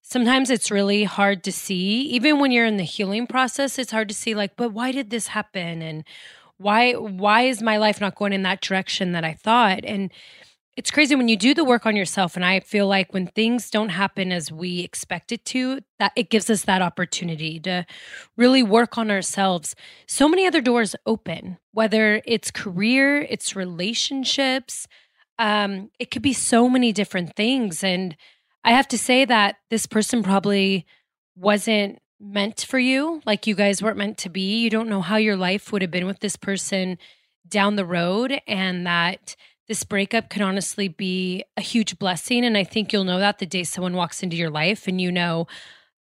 [0.03, 4.09] sometimes it's really hard to see even when you're in the healing process it's hard
[4.09, 6.05] to see like but why did this happen and
[6.63, 9.85] why why is my life not going in that direction that I thought?
[9.85, 10.11] And
[10.77, 13.69] it's crazy when you do the work on yourself and I feel like when things
[13.69, 17.85] don't happen as we expect it to, that it gives us that opportunity to
[18.37, 19.75] really work on ourselves.
[20.07, 24.89] So many other doors open, whether it's career, it's relationships,
[25.39, 27.85] um, it could be so many different things.
[27.85, 28.17] And
[28.65, 30.87] I have to say that this person probably
[31.37, 34.61] wasn't meant for you, like you guys weren't meant to be.
[34.61, 36.97] You don't know how your life would have been with this person
[37.49, 39.35] down the road, and that
[39.73, 42.45] this breakup could honestly be a huge blessing.
[42.45, 45.11] And I think you'll know that the day someone walks into your life and you
[45.11, 45.47] know,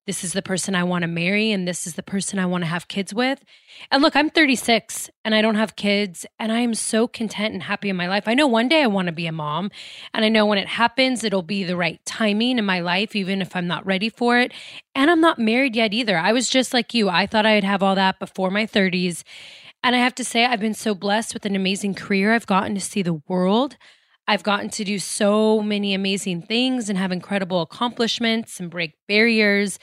[0.07, 2.65] this is the person I want to marry and this is the person I want
[2.65, 3.43] to have kids with.
[3.91, 7.63] And look, I'm 36 and I don't have kids and I am so content and
[7.63, 8.25] happy in my life.
[8.27, 9.71] I know one day I want to be a mom
[10.13, 13.41] and I know when it happens, it'll be the right timing in my life, even
[13.41, 14.53] if I'm not ready for it.
[14.95, 16.19] And I'm not married yet either.
[16.19, 17.09] I was just like you.
[17.09, 19.25] I thought I'd have all that before my 30s.
[19.85, 22.33] And I have to say, I've been so blessed with an amazing career.
[22.33, 23.77] I've gotten to see the world.
[24.29, 29.79] I've gotten to do so many amazing things and have incredible accomplishments and break barriers.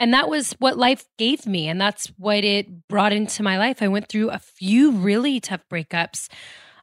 [0.00, 1.68] And that was what life gave me.
[1.68, 3.80] And that's what it brought into my life.
[3.80, 6.28] I went through a few really tough breakups.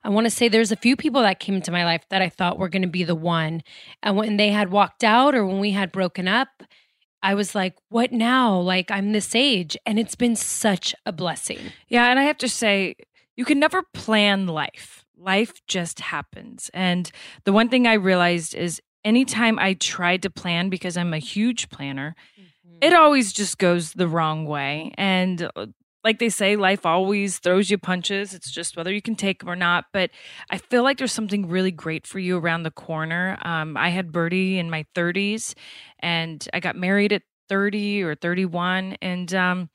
[0.04, 2.30] I want to say there's a few people that came into my life that I
[2.30, 3.64] thought were going to be the one.
[4.04, 6.64] And when they had walked out or when we had broken up,
[7.24, 8.60] I was like, what now?
[8.60, 9.76] Like, I'm this age.
[9.86, 11.60] And it's been such a blessing.
[11.88, 12.10] Yeah.
[12.10, 12.96] And I have to say,
[13.36, 16.70] you can never plan life life just happens.
[16.74, 17.12] And
[17.44, 21.70] the one thing I realized is anytime I tried to plan, because I'm a huge
[21.70, 22.78] planner, mm-hmm.
[22.82, 24.94] it always just goes the wrong way.
[24.98, 25.68] And uh,
[26.06, 28.36] like they say, life always throws you punches.
[28.36, 29.86] It's just whether you can take them or not.
[29.92, 30.12] But
[30.52, 33.40] I feel like there's something really great for you around the corner.
[33.42, 35.56] Um, I had Birdie in my 30s,
[36.00, 39.70] and I got married at 30 or 31, and um,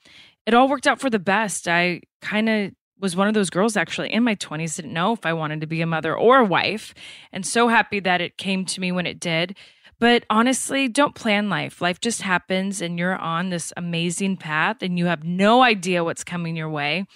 [0.47, 1.67] it all worked out for the best.
[1.67, 5.25] I kind of was one of those girls actually in my 20s didn't know if
[5.25, 6.95] I wanted to be a mother or a wife
[7.33, 9.57] and so happy that it came to me when it did.
[10.01, 11.81] But honestly, don't plan life.
[11.81, 16.25] Life just happens and you're on this amazing path and you have no idea what's
[16.25, 17.07] coming your way.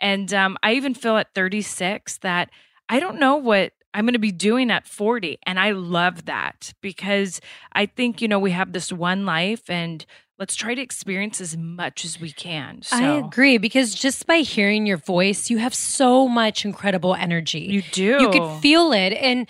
[0.00, 2.50] And um, I even feel at 36 that
[2.88, 5.38] I don't know what I'm going to be doing at 40.
[5.44, 7.40] And I love that because
[7.72, 10.06] I think, you know, we have this one life and
[10.38, 12.82] let's try to experience as much as we can.
[12.82, 12.96] So.
[12.96, 17.60] I agree because just by hearing your voice, you have so much incredible energy.
[17.60, 18.18] You do.
[18.20, 19.14] You could feel it.
[19.14, 19.48] And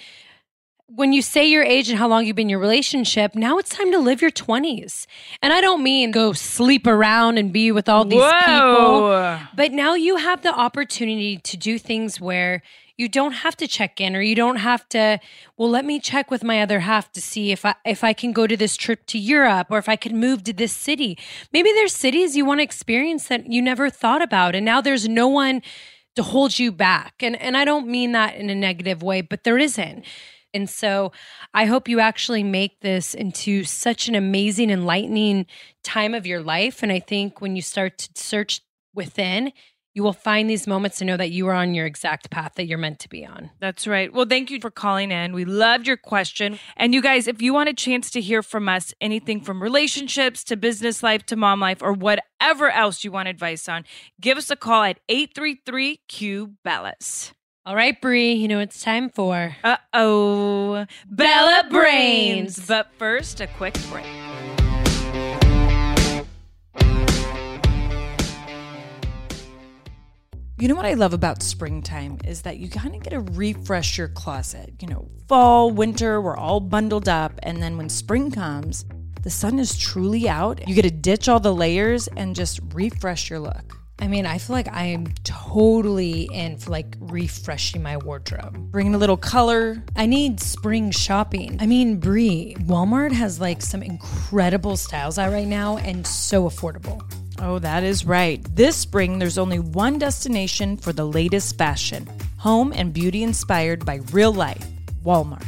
[0.95, 3.69] when you say your age and how long you've been in your relationship, now it's
[3.69, 5.07] time to live your 20s.
[5.43, 8.41] And I don't mean go sleep around and be with all these Whoa.
[8.41, 12.63] people, but now you have the opportunity to do things where
[12.97, 15.21] you don't have to check in or you don't have to
[15.57, 18.33] well let me check with my other half to see if I if I can
[18.33, 21.17] go to this trip to Europe or if I can move to this city.
[21.53, 25.09] Maybe there's cities you want to experience that you never thought about and now there's
[25.09, 25.63] no one
[26.17, 27.15] to hold you back.
[27.21, 30.05] And and I don't mean that in a negative way, but there isn't.
[30.55, 31.13] And so
[31.55, 35.47] I hope you actually make this into such an amazing, enlightening
[35.85, 36.83] time of your life.
[36.83, 38.63] And I think when you start to search
[38.95, 39.53] within,
[39.99, 42.67] you will find these moments to know that you are on your exact path that
[42.67, 43.51] you're meant to be on.
[43.59, 44.13] That's right.
[44.13, 45.33] Well, thank you for calling in.
[45.33, 46.61] We loved your question.
[46.77, 50.45] And you guys, if you want a chance to hear from us anything from relationships
[50.45, 53.85] to business life to mom life or whatever else you want advice on,
[54.21, 57.33] give us a call at 833 Q Bellas.
[57.69, 62.67] All right, Brie, you know it's time for Uh oh, Bella Brains.
[62.67, 64.07] But first, a quick break.
[70.59, 73.99] You know what I love about springtime is that you kind of get to refresh
[73.99, 74.73] your closet.
[74.81, 77.39] You know, fall, winter, we're all bundled up.
[77.43, 78.87] And then when spring comes,
[79.21, 80.67] the sun is truly out.
[80.67, 83.78] You get to ditch all the layers and just refresh your look.
[84.01, 88.57] I mean, I feel like I am totally in for like refreshing my wardrobe.
[88.71, 89.83] Bringing a little color.
[89.97, 91.59] I need spring shopping.
[91.61, 97.03] I mean, Brie, Walmart has like some incredible styles out right now and so affordable.
[97.41, 98.45] Oh, that is right.
[98.55, 102.09] This spring, there's only one destination for the latest fashion
[102.39, 104.65] home and beauty inspired by real life
[105.05, 105.45] Walmart.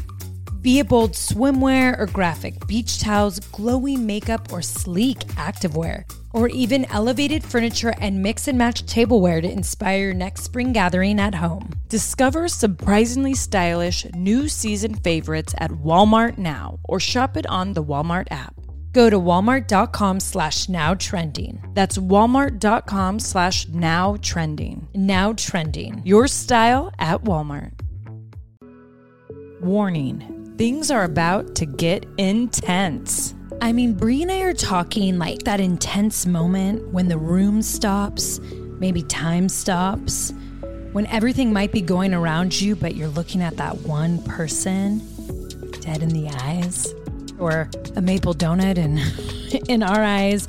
[0.60, 6.84] Be it bold swimwear or graphic beach towels, glowy makeup or sleek activewear, or even
[6.86, 11.70] elevated furniture and mix and match tableware to inspire your next spring gathering at home.
[11.88, 18.28] Discover surprisingly stylish new season favorites at Walmart now or shop it on the Walmart
[18.30, 18.54] app.
[18.92, 21.62] Go to walmart.com slash now trending.
[21.74, 24.88] That's walmart.com slash now trending.
[24.94, 26.02] Now trending.
[26.04, 27.72] Your style at Walmart.
[29.60, 33.34] Warning things are about to get intense.
[33.62, 38.40] I mean, Brie and I are talking like that intense moment when the room stops,
[38.78, 40.32] maybe time stops.
[40.92, 45.00] When everything might be going around you, but you're looking at that one person
[45.80, 46.92] dead in the eyes,
[47.38, 48.98] or a maple donut in,
[49.68, 50.48] in our eyes.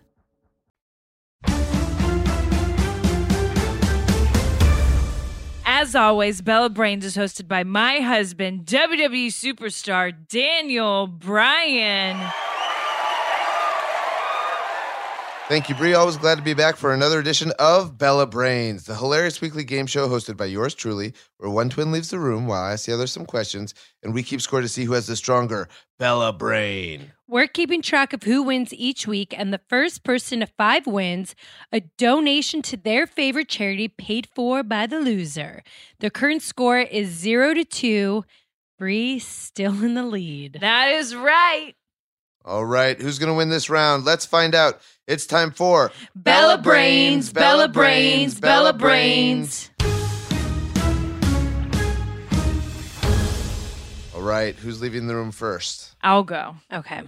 [5.91, 12.31] As always, Bella Brains is hosted by my husband, WWE superstar Daniel Bryan.
[15.51, 15.95] Thank you, Brie.
[15.95, 19.85] Always glad to be back for another edition of Bella Brains, the hilarious weekly game
[19.85, 22.93] show hosted by yours truly, where one twin leaves the room while I ask the
[22.93, 25.67] other some questions, and we keep score to see who has the stronger
[25.99, 27.11] Bella Brain.
[27.27, 31.35] We're keeping track of who wins each week, and the first person to five wins
[31.73, 35.63] a donation to their favorite charity paid for by the loser.
[35.99, 38.23] The current score is zero to two.
[38.79, 40.59] Brie still in the lead.
[40.61, 41.73] That is right.
[42.43, 44.03] All right, who's going to win this round?
[44.03, 44.81] Let's find out.
[45.07, 49.69] It's time for Bella Brains, Bella Brains, Bella Brains.
[54.15, 55.95] All right, who's leaving the room first?
[56.01, 56.55] I'll go.
[56.71, 57.01] Okay,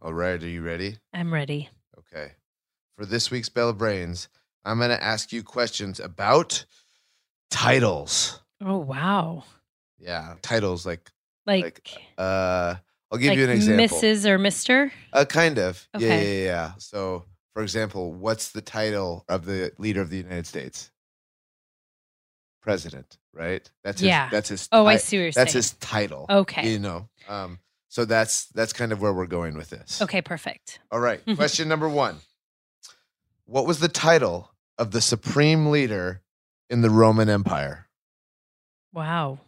[0.00, 0.96] All right, are you ready?
[1.12, 1.68] I'm ready.
[1.98, 2.32] Okay.
[2.96, 4.28] For this week's Bella Brains,
[4.64, 6.64] I'm going to ask you questions about
[7.50, 8.40] titles.
[8.64, 9.44] Oh wow!
[9.98, 11.10] Yeah, titles like
[11.46, 12.76] Like, Like, uh
[13.12, 13.98] I'll give like you an example.
[13.98, 14.24] Mrs.
[14.24, 14.90] or Mister.
[15.12, 15.86] Uh, kind of.
[15.98, 16.72] Yeah, yeah, yeah, yeah.
[16.78, 20.90] So, for example, what's the title of the leader of the United States?
[22.62, 23.68] President, right?
[23.84, 24.30] That's his, Yeah.
[24.30, 24.68] That's his.
[24.72, 25.58] Oh, I see what you're That's saying.
[25.58, 26.26] his title.
[26.30, 26.70] Okay.
[26.72, 27.08] You know.
[27.28, 27.58] Um.
[27.88, 30.00] So that's that's kind of where we're going with this.
[30.00, 30.78] Okay, perfect.
[30.90, 31.20] All right.
[31.36, 32.16] Question number one.
[33.44, 36.22] What was the title of the supreme leader
[36.70, 37.88] in the Roman Empire?
[38.94, 39.40] Wow.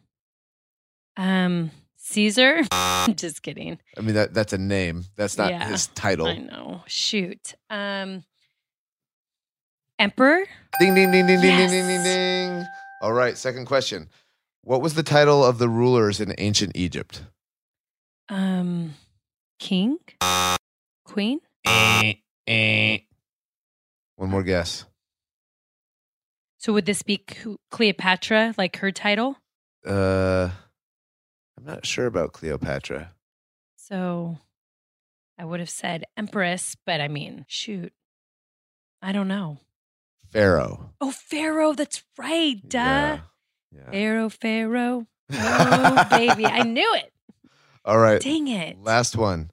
[1.16, 1.70] Um,
[2.06, 2.62] Caesar.
[3.14, 3.78] Just kidding.
[3.96, 5.04] I mean, that that's a name.
[5.16, 6.26] That's not Yeah, his title.
[6.26, 6.82] I know.
[6.86, 7.54] Shoot.
[7.70, 8.24] Um,
[9.98, 10.44] Emperor?
[10.80, 12.64] Ding, ding, ding, ding, ding, ding, ding, ding, ding.
[13.00, 14.08] All right, second question.
[14.62, 17.22] What was the title of the rulers in ancient Egypt?
[18.28, 18.94] Um,
[19.58, 19.98] King?
[21.04, 21.40] Queen?
[24.16, 24.84] One more guess.
[26.58, 27.24] So would this be
[27.70, 29.36] Cleopatra, like her title?
[29.86, 30.50] Uh,
[31.66, 33.12] I'm not sure about Cleopatra.
[33.76, 34.36] So
[35.38, 37.92] I would have said Empress, but I mean, shoot.
[39.00, 39.58] I don't know.
[40.30, 40.90] Pharaoh.
[41.00, 41.72] Oh, Pharaoh.
[41.72, 42.56] That's right.
[42.68, 42.78] Duh.
[42.78, 43.18] Yeah.
[43.72, 43.90] yeah.
[43.90, 45.06] Pharaoh, Pharaoh.
[45.32, 46.44] Oh, baby.
[46.44, 47.12] I knew it.
[47.84, 48.20] All right.
[48.20, 48.82] Dang it.
[48.82, 49.50] Last one.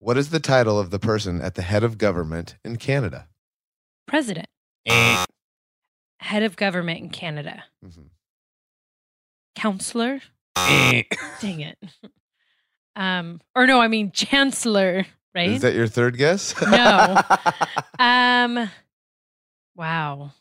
[0.00, 3.28] What is the title of the person at the head of government in Canada?
[4.06, 4.46] President.
[4.86, 7.64] Head of government in Canada.
[7.84, 8.08] Mhm.
[9.54, 10.20] Counselor.
[11.40, 11.78] Dang it.
[12.96, 15.50] Um, or no, I mean chancellor, right?
[15.50, 16.54] Is that your third guess?
[16.60, 17.20] No.
[17.98, 18.70] um
[19.76, 20.32] wow.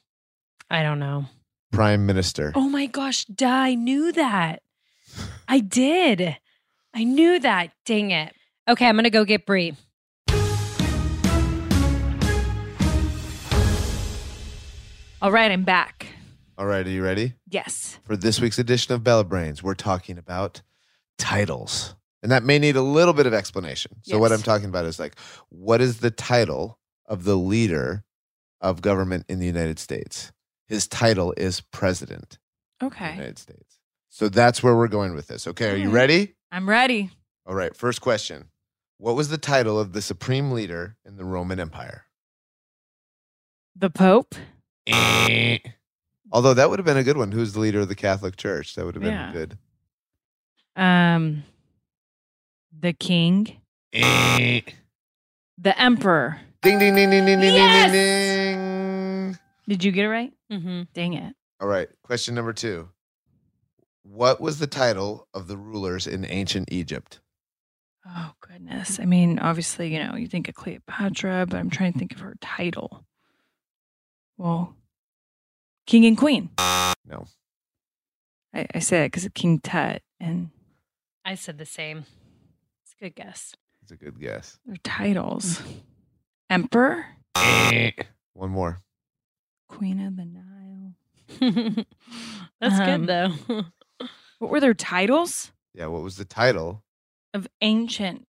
[0.70, 1.26] I don't know.
[1.72, 2.52] Prime Minister.
[2.56, 4.64] Oh my gosh, duh, I knew that.
[5.48, 6.38] I did.
[6.94, 7.72] I knew that.
[7.86, 8.34] Dang it.
[8.68, 9.76] Okay, I'm gonna go get Brie.
[15.22, 16.08] All right, I'm back.
[16.58, 17.34] All right, are you ready?
[17.50, 18.00] Yes.
[18.04, 20.62] For this week's edition of Bella Brains, we're talking about
[21.18, 21.96] titles.
[22.24, 23.98] And that may need a little bit of explanation.
[24.02, 25.18] So, what I'm talking about is like,
[25.50, 28.04] what is the title of the leader
[28.60, 30.32] of government in the United States?
[30.68, 32.38] His title is President
[32.82, 33.12] of the Okay.
[33.14, 33.80] United States.
[34.10, 35.48] So, that's where we're going with this.
[35.48, 36.36] Okay, are you ready?
[36.52, 37.12] I'm ready.
[37.46, 38.50] All right, first question.
[38.98, 42.06] What was the title of the supreme leader in the Roman Empire?
[43.76, 44.34] The Pope.
[44.88, 45.60] Eh.
[46.32, 47.32] Although that would have been a good one.
[47.32, 48.76] Who's the leader of the Catholic Church?
[48.76, 49.32] That would have been Yeah.
[49.32, 49.58] good.
[50.76, 51.44] Um
[52.80, 53.58] the King.
[53.94, 54.64] The
[55.82, 56.40] Emperor.
[56.62, 57.92] Ding, ding, ding, ding, ding, ding, Yes!
[57.92, 59.40] ding, ding, ding.
[59.68, 60.34] Did you get it right?
[60.52, 60.82] Mm-hmm.
[60.94, 61.36] Dang it.
[61.60, 61.88] All right.
[62.04, 62.90] Question number two.
[64.04, 67.20] What was the title of the rulers in ancient Egypt?
[68.06, 69.00] Oh goodness.
[69.00, 72.20] I mean, obviously, you know, you think of Cleopatra, but I'm trying to think of
[72.22, 73.04] her title.
[74.38, 74.76] Well,
[75.88, 76.50] King and Queen.
[77.06, 77.26] No.
[78.54, 80.50] I, I say it because of King Tut and
[81.26, 82.06] I said the same.
[82.84, 83.54] It's a good guess.
[83.82, 84.60] It's a good guess.
[84.66, 85.62] their titles.
[86.50, 87.06] Emperor,
[88.34, 88.80] One more.
[89.70, 91.86] Queen of the Nile.
[92.62, 93.66] That's Um, good though.
[94.40, 95.52] What were their titles?
[95.74, 95.88] Yeah.
[95.88, 96.84] What was the title?
[97.34, 98.26] Of ancient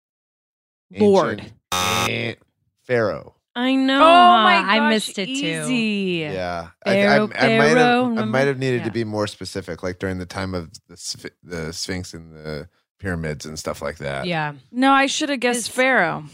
[0.91, 1.53] Lord.
[1.73, 2.39] Ancient
[2.85, 3.36] Pharaoh.
[3.59, 3.97] I know.
[3.97, 3.99] Oh
[4.43, 5.33] my I gosh, missed it too.
[5.33, 6.19] easy.
[6.33, 6.69] Yeah.
[6.85, 8.85] Pharaoh, I, I, I might have, I might have needed Yeah.
[8.85, 13.47] to be more specific, like during the time of the, the Sphinx and the pyramids
[13.47, 14.27] and stuff like that.
[14.27, 14.53] Yeah.
[14.71, 16.25] No, I should have guessed It's- Pharaoh.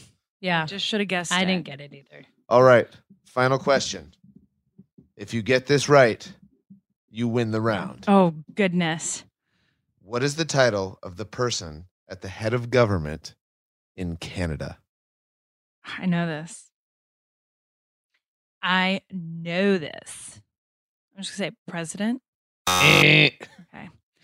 [0.40, 0.66] Yeah.
[0.66, 1.30] Just should have guessed.
[1.32, 1.46] I it.
[1.46, 2.24] didn't get it either.
[2.48, 2.88] All right.
[3.26, 4.12] Final question.
[5.16, 6.30] If you get this right,
[7.08, 8.04] you win the round.
[8.08, 9.22] Oh goodness.
[10.02, 13.36] What is the title of the person at the head of government
[13.96, 14.78] in Canada?
[15.84, 16.68] I know this.
[18.62, 20.40] I know this.
[21.16, 22.22] I'm just gonna say president.
[22.68, 23.38] Okay.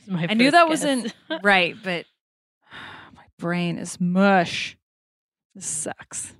[0.06, 0.68] My I knew that guess.
[0.68, 2.06] wasn't right, but
[3.14, 4.76] my brain is mush.
[5.54, 6.28] This sucks.
[6.28, 6.34] Do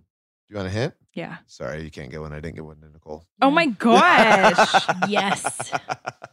[0.50, 0.94] you want a hint?
[1.12, 1.38] Yeah.
[1.46, 2.32] Sorry, you can't get one.
[2.32, 3.24] I didn't get one to Nicole.
[3.42, 4.86] Oh my gosh.
[5.08, 5.72] yes.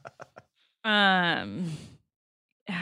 [0.84, 1.72] um.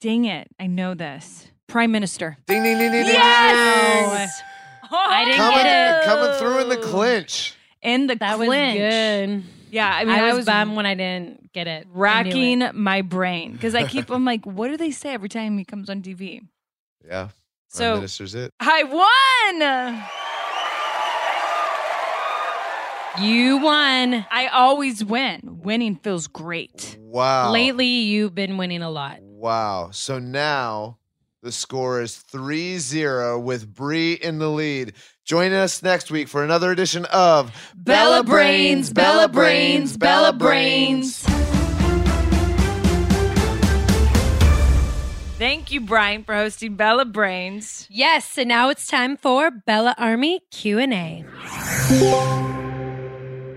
[0.00, 0.48] Dang it!
[0.58, 1.48] I know this.
[1.66, 2.38] Prime Minister.
[2.46, 3.14] Ding ding ding ding ding.
[3.14, 4.40] Yes!
[4.96, 6.04] I didn't Coming, get it.
[6.04, 7.54] coming through in the clinch.
[7.82, 8.80] In the That clinch.
[8.80, 9.42] was good.
[9.72, 11.82] Yeah, I I, mean, I, was, was bummed when I didn't get it.
[11.82, 12.74] I knew racking it.
[12.74, 14.10] my brain because I keep.
[14.12, 16.40] I'm like, what do they say every time he comes on TV?
[17.06, 17.24] Yeah.
[17.24, 17.32] Prime
[17.68, 18.52] So Minister's it.
[18.58, 20.02] I won.
[23.24, 24.24] You won.
[24.30, 25.40] I always win.
[25.62, 26.96] Winning feels great.
[27.00, 27.50] Wow.
[27.52, 29.18] Lately, you've been winning a lot.
[29.20, 29.90] Wow.
[29.92, 30.98] So now
[31.42, 34.92] the score is 3 0 with Brie in the lead.
[35.24, 41.24] Join us next week for another edition of Bella Brains, Bella Brains, Bella Brains.
[45.38, 47.86] Thank you, Bryan, for hosting Bella Brains.
[47.88, 51.24] Yes, and now it's time for Bella Army Q&A.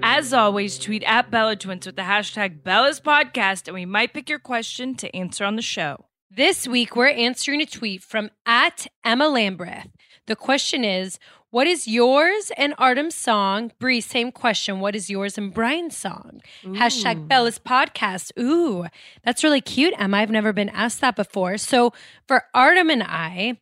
[0.01, 4.29] As always, tweet at Bella Twins with the hashtag Bella's Podcast, and we might pick
[4.29, 6.05] your question to answer on the show.
[6.36, 9.89] This week, we're answering a tweet from at Emma Lambreth.
[10.25, 11.19] The question is,
[11.51, 13.71] what is yours and Artem's song?
[13.77, 14.79] Brie, same question.
[14.79, 16.41] What is yours and Bryan's song?
[16.63, 18.31] Hashtag Bella's podcast.
[18.39, 18.88] Ooh,
[19.23, 20.17] that's really cute, Emma.
[20.17, 21.57] I've never been asked that before.
[21.59, 21.93] So
[22.27, 23.59] for Artem and I,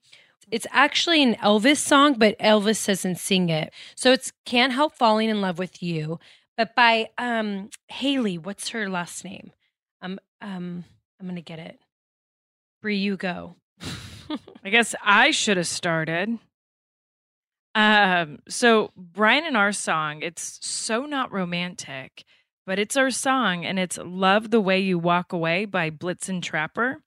[0.49, 3.73] It's actually an Elvis song, but Elvis doesn't sing it.
[3.95, 6.19] So it's Can't Help Falling in Love with You,
[6.57, 8.37] but by um Haley.
[8.37, 9.51] What's her last name?
[10.01, 10.83] Um, um,
[11.19, 11.79] I'm gonna get it.
[12.81, 13.55] Brie, you go.
[14.63, 16.39] I guess I should have started.
[17.75, 22.23] Um, so Bryan and our song, it's so not romantic,
[22.65, 27.01] but it's our song and it's Love the Way You Walk Away by Blitzen Trapper.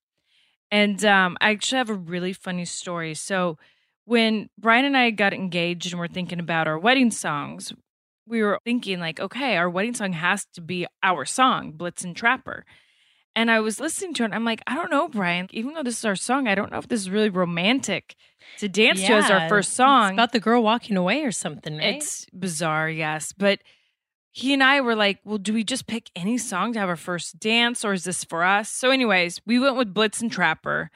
[0.71, 3.15] And um, I actually have a really funny story.
[3.15, 3.59] So
[4.05, 7.73] when Bryan and I got engaged and we're thinking about our wedding songs,
[8.27, 12.65] we were thinking like, okay, our wedding song has to be our song, Blitzen Trapper.
[13.37, 14.27] And I was listening to it.
[14.27, 15.49] And I'm like, I don't know, Bryan.
[15.51, 18.15] Even though this is our song, I don't know if this is really romantic
[18.59, 20.13] to dance to as our Yeah, first It's song.
[20.13, 21.97] about the girl walking away or something, right?
[21.97, 23.33] It's bizarre, yes.
[23.37, 23.61] But
[24.31, 26.97] he and I were like, well, do we just pick any song to have our
[26.97, 28.69] first dance or is this for us?
[28.71, 30.91] So, anyways, we went with Blitzen Trapper.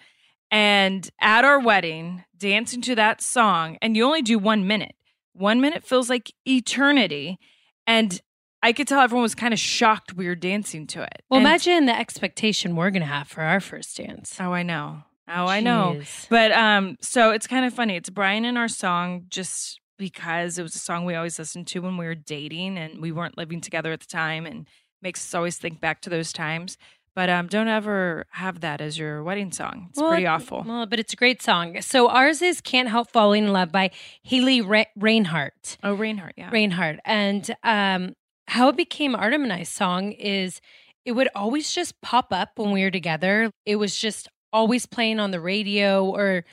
[0.51, 4.95] And at our wedding, dancing to that song, and you only do one minute.
[5.35, 7.39] One minute feels like eternity.
[7.87, 8.21] And
[8.69, 11.23] I could tell everyone was kind of shocked we were dancing to it.
[11.31, 14.37] well, And- imagine the expectation we're gonna have for our first dance.
[14.39, 15.03] Oh, I know.
[15.27, 16.01] Oh, I know.
[16.31, 17.97] But um, so it's kind of funny.
[17.97, 21.81] It's Bryan and our song just because it was a song we always listened to
[21.81, 24.67] when we were dating and we weren't living together at the time and
[25.03, 26.77] makes us always think back to those times.
[27.15, 29.89] But um, don't ever have that as your wedding song.
[29.91, 30.63] It's Well, pretty awful.
[30.67, 31.81] Well, but it's a great song.
[31.83, 33.91] So ours is "Can't Help Falling in Love" by
[34.23, 35.79] Haley Ra- Reinhart.
[35.83, 36.51] oh, Reinhart, yeah.
[36.51, 37.01] Reinhart.
[37.05, 38.15] And um,
[38.49, 40.63] how it became Artem and I's song is
[41.05, 43.51] it would always just pop up when we were together.
[43.67, 46.45] It was just always playing on the radio or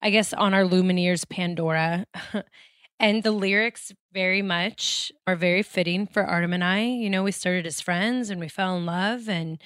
[0.00, 2.06] I guess on our Lumineers Pandora.
[3.00, 6.82] and the lyrics very much are very fitting for Artem and I.
[6.82, 9.60] You know, we started as friends and we fell in love and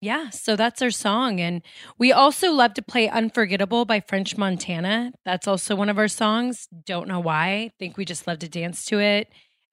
[0.00, 1.40] yeah, so that's our song.
[1.40, 1.60] And
[1.98, 5.12] we also love to play Unforgettable by French Montana.
[5.24, 6.68] That's also one of our songs.
[6.86, 7.48] Don't know why.
[7.48, 9.28] I think we just love to dance to it.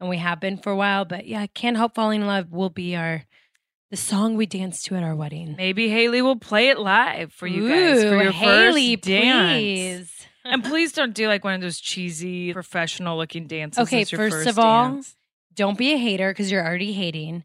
[0.05, 1.03] And we have been for a while.
[1.03, 3.25] But yeah, Can't Help Falling in Love will be our
[3.89, 5.55] the song we dance to at our wedding.
[5.57, 9.53] Maybe Haley will play it live for you guys for your Haley, first dance.
[9.53, 10.27] please.
[10.43, 13.81] and please don't do like one of those cheesy professional looking dances.
[13.81, 15.15] Okay, your first first of all, dance.
[15.55, 17.43] Don't be a hater because you're already hating.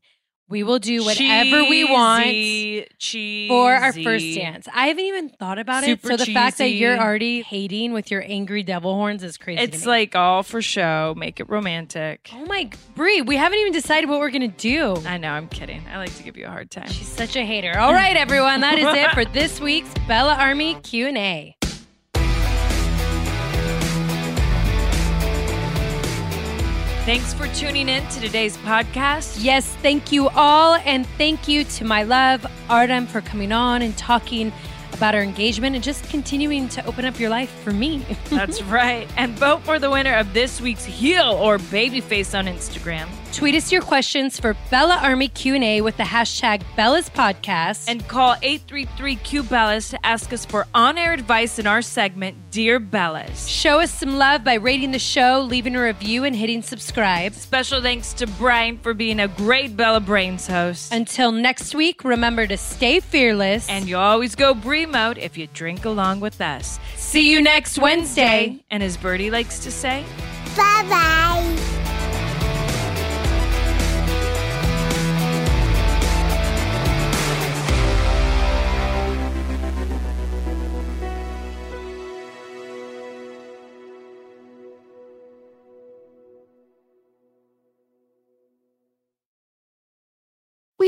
[0.51, 2.25] We will do whatever we want.
[2.25, 4.67] Cheesy, for our first dance.
[4.75, 6.19] I haven't even thought about Super it.
[6.19, 9.63] So the fact that you're already hating with your angry devil horns is crazy.
[9.63, 11.15] It's like all for show.
[11.17, 12.31] Make it romantic.
[12.35, 14.97] oh my, Brie, we haven't even decided what we're gonna do.
[15.07, 15.31] I know.
[15.31, 15.85] I'm kidding.
[15.87, 16.89] I like to give you a hard time.
[16.89, 17.79] She's such a hater.
[17.79, 21.57] All right, everyone, that is it for this week's Bella Army Q and A.
[27.07, 29.39] Thanks for tuning in to today's podcast.
[29.41, 33.97] Yes, thank you all, and thank you to my love Artem for coming on and
[33.97, 34.53] talking
[34.93, 38.05] about our engagement and just continuing to open up your life for me.
[38.29, 39.09] That's right.
[39.17, 43.09] And vote for the winner of this week's heel or baby face on Instagram.
[43.33, 47.85] Tweet us your questions for Bella Army Q and A with the hashtag Bella's Podcast.
[47.87, 52.37] And call 833 Q Bellas to ask us for on air advice in our segment,
[52.51, 53.49] Dear Bellas.
[53.49, 57.35] Show us some love by rating the show, leaving a review, and hitting subscribe.
[57.35, 60.93] Special thanks to Bryan for being a great Bella Brains host.
[60.93, 63.69] Until next week, remember to stay fearless.
[63.69, 66.81] And you always go Brie mode if you drink along with us.
[66.97, 68.59] See you next Wednesday.
[68.71, 70.05] And as Birdie likes to say,
[70.57, 71.30] bye Bye